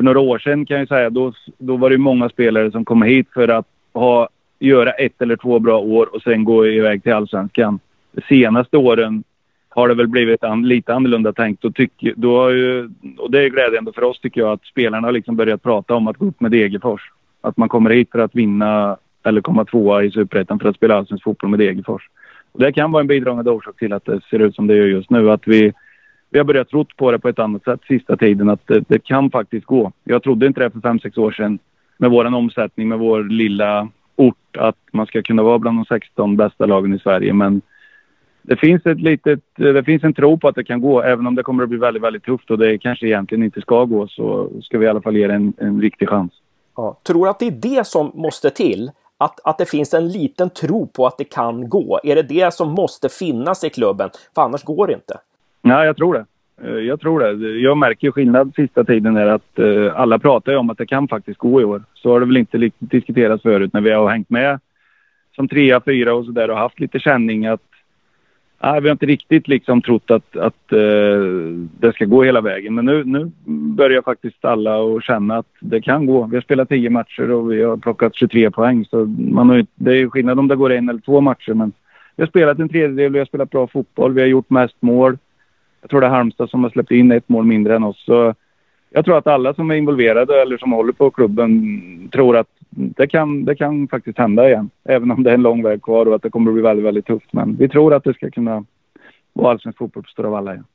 [0.03, 3.01] för några år sedan kan jag säga, då, då var det många spelare som kom
[3.01, 7.13] hit för att ha, göra ett eller två bra år och sen gå iväg till
[7.13, 7.79] allsvenskan.
[8.11, 9.23] De senaste åren
[9.69, 11.65] har det väl blivit an, lite annorlunda tänkt.
[11.65, 15.07] Och, tyck, då har ju, och det är glädjande för oss tycker jag att spelarna
[15.07, 17.01] har liksom börjat prata om att gå upp med Degerfors.
[17.41, 20.95] Att man kommer hit för att vinna eller komma tvåa i Superettan för att spela
[20.95, 22.09] allsvensk fotboll med Degerfors.
[22.51, 24.85] Och det kan vara en bidragande orsak till att det ser ut som det gör
[24.85, 25.31] just nu.
[25.31, 25.73] Att vi
[26.33, 28.99] vi har börjat tro på det på ett annat sätt sista tiden, att det, det
[28.99, 29.91] kan faktiskt gå.
[30.03, 31.59] Jag trodde inte det för fem sex år sedan
[31.97, 36.37] med vår omsättning, med vår lilla ort, att man ska kunna vara bland de 16
[36.37, 37.33] bästa lagen i Sverige.
[37.33, 37.61] Men
[38.41, 41.35] det finns, ett litet, det finns en tro på att det kan gå, även om
[41.35, 44.49] det kommer att bli väldigt, väldigt tufft och det kanske egentligen inte ska gå, så
[44.61, 46.31] ska vi i alla fall ge det en, en riktig chans.
[46.75, 46.97] Ja.
[47.03, 48.91] Tror du att det är det som måste till?
[49.17, 51.99] Att, att det finns en liten tro på att det kan gå?
[52.03, 54.09] Är det det som måste finnas i klubben?
[54.35, 55.19] För annars går det inte.
[55.65, 56.25] Ja, jag tror det.
[56.63, 57.59] Eh, jag tror det.
[57.59, 60.85] Jag märker ju skillnad sista tiden är att eh, alla pratar ju om att det
[60.85, 61.83] kan faktiskt gå i år.
[61.93, 64.59] Så har det väl inte diskuterats förut när vi har hängt med
[65.35, 67.61] som trea, fyra och sådär och haft lite känning att
[68.63, 72.75] nej, vi har inte riktigt liksom trott att, att uh, det ska gå hela vägen.
[72.75, 73.31] Men nu, nu
[73.75, 76.25] börjar faktiskt alla och känna att det kan gå.
[76.25, 78.85] Vi har spelat tio matcher och vi har plockat 23 poäng.
[78.85, 81.53] Så man har, det är skillnad om det går en eller två matcher.
[81.53, 81.71] Men
[82.15, 85.17] vi har spelat en tredjedel, vi har spelat bra fotboll, vi har gjort mest mål.
[85.83, 88.05] Jag tror det är Halmstad som har släppt in ett mål mindre än oss.
[88.05, 88.33] Så
[88.89, 93.07] jag tror att alla som är involverade eller som håller på klubben tror att det
[93.07, 94.69] kan, det kan faktiskt hända igen.
[94.83, 96.85] Även om det är en lång väg kvar och att det kommer att bli väldigt,
[96.85, 97.33] väldigt tufft.
[97.33, 98.65] Men vi tror att det ska kunna
[99.33, 100.65] vara allsvensk fotboll på Stora Valla igen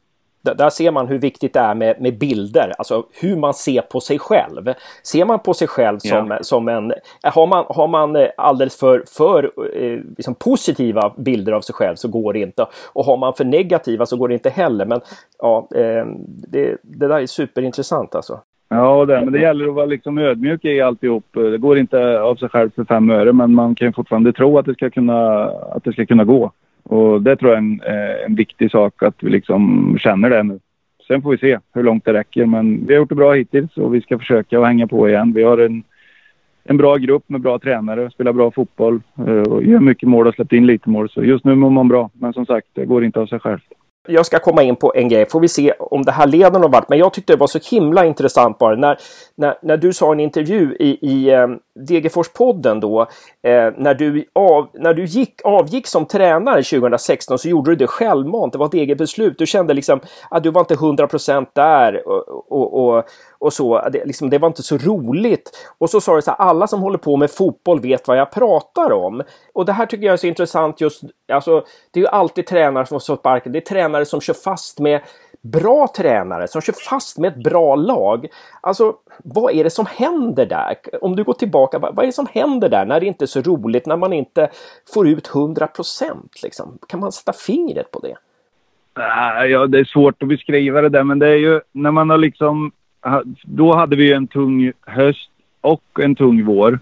[0.43, 4.01] där ser man hur viktigt det är med, med bilder, alltså hur man ser på
[4.01, 4.75] sig själv.
[5.03, 6.39] Ser man på sig själv som, ja.
[6.43, 6.93] som en...
[7.23, 11.97] Har man, har man eh, alldeles för, för eh, liksom positiva bilder av sig själv
[11.97, 12.67] så går det inte.
[12.93, 14.85] Och har man för negativa så går det inte heller.
[14.85, 15.01] Men
[15.39, 18.41] ja, eh, det, det där är superintressant alltså.
[18.69, 21.25] Ja, det, men det gäller att vara liksom ödmjuk i alltihop.
[21.33, 24.67] Det går inte av sig själv för fem öre, men man kan fortfarande tro att
[24.67, 26.53] det ska kunna, att det ska kunna gå.
[26.89, 30.43] Och det tror jag är en, eh, en viktig sak att vi liksom känner det
[30.43, 30.59] nu.
[31.07, 32.47] Sen får vi se hur långt det räcker.
[32.47, 35.33] Men vi har gjort det bra hittills och vi ska försöka att hänga på igen.
[35.33, 35.83] Vi har en,
[36.65, 40.35] en bra grupp med bra tränare, spelar bra fotboll eh, och gör mycket mål och
[40.35, 41.11] släppt in lite mål.
[41.11, 42.11] Så just nu mår man bra.
[42.13, 43.73] Men som sagt, det går inte av sig självt
[44.09, 46.71] jag ska komma in på en grej, får vi se om det här leder någon
[46.71, 46.89] vart.
[46.89, 48.99] Men jag tyckte det var så himla intressant bara när,
[49.35, 51.47] när, när du sa en intervju i, i eh,
[51.89, 53.01] Degerfors-podden då,
[53.43, 57.87] eh, när du, av, när du gick, avgick som tränare 2016 så gjorde du det
[57.87, 58.53] självmant.
[58.53, 59.39] Det var ett eget beslut.
[59.39, 63.05] Du kände liksom att du var inte 100% där och, och, och,
[63.39, 63.89] och så.
[63.93, 65.51] Det, liksom, det var inte så roligt.
[65.79, 68.31] Och så sa du så här, alla som håller på med fotboll vet vad jag
[68.31, 69.23] pratar om.
[69.55, 72.87] Och det här tycker jag är så intressant just, alltså det är ju alltid tränare
[72.87, 73.53] som får sparken.
[73.53, 75.01] Det är tränare som kör fast med
[75.43, 78.27] bra tränare som kör fast med ett bra lag.
[78.61, 80.77] Alltså, vad är det som händer där?
[81.01, 83.41] Om du går tillbaka, vad är det som händer där när det inte är så
[83.41, 84.51] roligt, när man inte
[84.95, 86.43] får ut 100 procent?
[86.43, 86.79] Liksom?
[86.89, 88.17] Kan man sätta fingret på det?
[88.95, 92.19] Ja, det är svårt att beskriva det där, men det är ju när man har
[92.19, 92.73] liksom...
[93.43, 95.31] Då hade vi en tung höst
[95.61, 96.79] och en tung vår.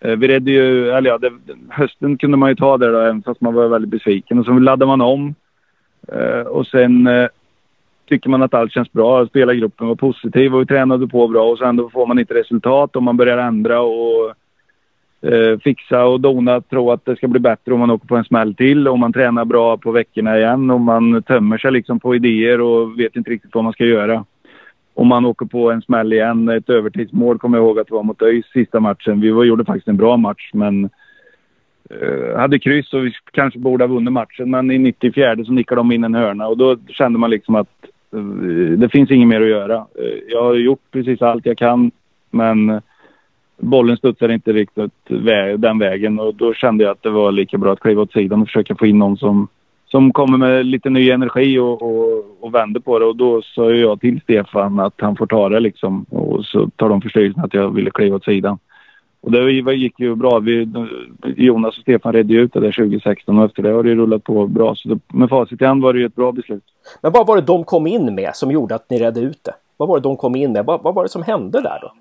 [0.00, 1.32] Eh, vi redde ju, eller ja, det,
[1.68, 4.38] hösten kunde man ju ta där då, även fast man var väldigt besviken.
[4.38, 5.34] Och så laddade man om.
[6.08, 7.28] Eh, och sen eh,
[8.08, 9.26] tycker man att allt känns bra.
[9.26, 12.96] Spelargruppen var positiv och vi tränade på bra och sen då får man inte resultat
[12.96, 14.34] och man börjar ändra och
[15.22, 18.24] eh, fixa och dona, tro att det ska bli bättre om man åker på en
[18.24, 22.14] smäll till och man tränar bra på veckorna igen och man tömmer sig liksom på
[22.14, 24.24] idéer och vet inte riktigt vad man ska göra.
[24.94, 26.48] Och man åker på en smäll igen.
[26.48, 29.20] Ett övertidsmål kommer jag ihåg att det var mot ÖIS sista matchen.
[29.20, 30.90] Vi var, gjorde faktiskt en bra match men
[31.90, 34.50] eh, hade kryss och vi kanske borde ha vunnit matchen.
[34.50, 37.68] Men i 94 så nickade de in en hörna och då kände man liksom att
[38.12, 38.20] eh,
[38.78, 39.76] det finns inget mer att göra.
[39.76, 41.90] Eh, jag har gjort precis allt jag kan
[42.30, 42.80] men eh,
[43.56, 47.58] bollen studsar inte riktigt vä den vägen och då kände jag att det var lika
[47.58, 49.48] bra att kliva åt sidan och försöka få in någon som,
[49.92, 53.70] som kommer med lite ny energi och, och, och vänder på det och då sa
[53.70, 57.54] jag till Stefan att han får ta det liksom och så tar de förståelsen att
[57.54, 58.58] jag ville kliva åt sidan.
[59.20, 60.38] Och det gick ju bra.
[60.38, 60.68] Vi,
[61.36, 64.46] Jonas och Stefan redde ut det där 2016 och efter det har det rullat på
[64.46, 64.74] bra.
[64.74, 66.64] Så med facit i hand var det ju ett bra beslut.
[67.02, 69.54] Men vad var det de kom in med som gjorde att ni redde ut det?
[69.76, 70.64] Vad var det de kom in med?
[70.64, 71.92] Vad, vad var det som hände där då?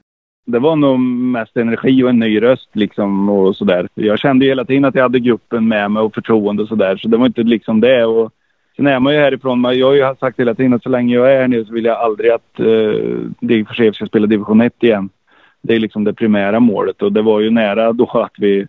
[0.45, 3.87] Det var nog mest energi och en ny röst liksom och sådär.
[3.93, 6.97] Jag kände hela tiden att jag hade gruppen med mig och förtroende och sådär.
[6.97, 8.05] Så det var inte liksom det.
[8.05, 8.31] Och
[8.75, 9.63] sen är man ju härifrån.
[9.63, 11.85] Jag har ju sagt hela tiden att så länge jag är här nu så vill
[11.85, 12.65] jag aldrig att eh,
[13.39, 15.09] Degerfors ska spela division 1 igen.
[15.61, 18.67] Det är liksom det primära målet och det var ju nära då att vi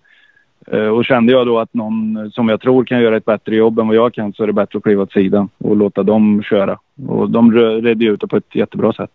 [0.66, 3.78] eh, och kände jag då att någon som jag tror kan göra ett bättre jobb
[3.78, 6.42] än vad jag kan så är det bättre att kliva åt sidan och låta dem
[6.42, 6.78] köra.
[7.06, 9.10] Och de redde ut det på ett jättebra sätt.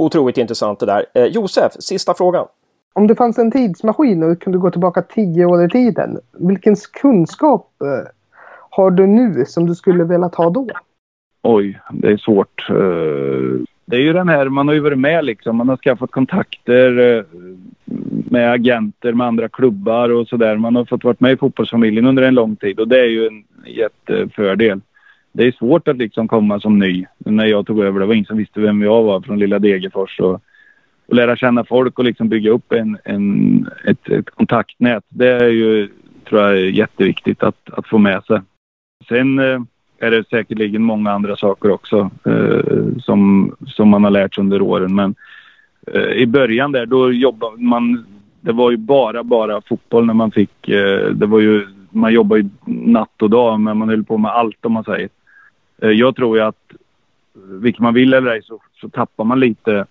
[0.00, 1.04] Otroligt intressant det där.
[1.14, 2.46] Eh, Josef, sista frågan.
[2.92, 6.18] Om det fanns en tidsmaskin och du kunde gå tillbaka tio år i tiden.
[6.32, 8.10] Vilken kunskap eh,
[8.70, 10.66] har du nu som du skulle velat ha då?
[11.42, 12.66] Oj, det är svårt.
[12.70, 15.56] Eh, det är ju den här, man har ju varit med liksom.
[15.56, 17.24] Man har skaffat kontakter eh,
[18.30, 20.56] med agenter, med andra klubbar och sådär.
[20.56, 23.26] Man har fått vara med i fotbollsfamiljen under en lång tid och det är ju
[23.26, 24.80] en jättefördel
[25.32, 27.06] det är svårt att liksom komma som ny.
[27.18, 30.20] När jag tog över, det var ingen som visste vem jag var från lilla Degerfors.
[30.20, 30.42] Och,
[31.06, 35.04] och lära känna folk och liksom bygga upp en, en, ett, ett kontaktnät.
[35.08, 35.88] Det är ju,
[36.28, 38.40] tror jag, är jätteviktigt att, att få med sig.
[39.08, 39.60] Sen eh,
[39.98, 44.62] är det säkerligen många andra saker också eh, som, som man har lärt sig under
[44.62, 44.94] åren.
[44.94, 45.14] Men
[45.86, 48.06] eh, i början där, då jobbade man...
[48.42, 50.68] Det var ju bara, bara fotboll när man fick...
[50.68, 54.30] Eh, det var ju, man jobbade ju natt och dag, men man höll på med
[54.30, 55.08] allt om man säger.
[55.82, 56.72] Eh, jag tror ju att
[57.34, 59.86] eh, vilket man vill eller ej så, så tappar man lite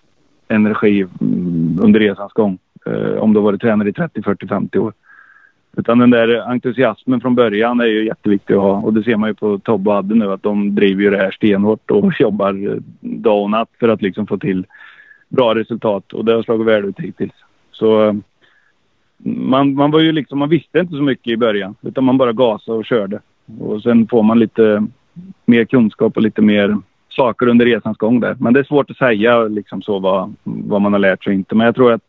[0.47, 2.57] energi mm, under resans gång.
[2.85, 4.93] Eh, om du har varit tränare i 30, 40, 50 år.
[5.77, 8.73] Utan den där entusiasmen från början är ju jätteviktig att ha.
[8.73, 11.17] Och det ser man ju på Tobbe och Adde nu att de driver ju det
[11.17, 14.65] här stenhårt och jobbar eh, dag och natt för att liksom få till
[15.27, 16.13] bra resultat.
[16.13, 17.33] Och det har slagit väl ut hittills.
[17.71, 18.19] Så
[19.23, 21.75] man, man var ju liksom, man visste inte så mycket i början.
[21.81, 23.19] Utan man bara gasade och körde.
[23.59, 24.87] Och sen får man lite
[25.45, 26.77] mer kunskap och lite mer
[27.09, 28.35] saker under resans gång där.
[28.39, 31.35] Men det är svårt att säga liksom så vad, vad man har lärt sig och
[31.35, 31.55] inte.
[31.55, 32.01] Men jag tror att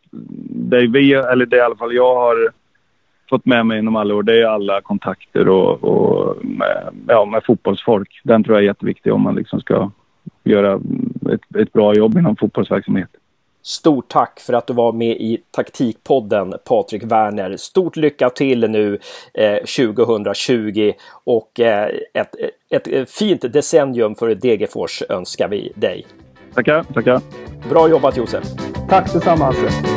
[0.71, 2.51] det vi, eller det i alla fall jag har
[3.31, 7.45] fått med mig inom alla år, det är alla kontakter och, och med, ja, med
[7.45, 8.21] fotbollsfolk.
[8.25, 9.91] Den tror jag är jätteviktig om man liksom ska
[10.45, 10.81] göra
[11.33, 13.11] ett, ett bra jobb inom fotbollsverksamhet.
[13.63, 17.57] Stort tack för att du var med i taktikpodden Patrik Werner.
[17.57, 18.99] Stort lycka till nu
[19.35, 20.93] eh, 2020
[21.25, 22.37] och eh, ett,
[22.71, 26.07] ett fint decennium för Degerfors önskar vi dig.
[26.55, 27.21] Tackar, tackar.
[27.69, 28.45] Bra jobbat Josef.
[28.89, 29.67] Tack detsamma Hasse.
[29.67, 29.91] Alltså.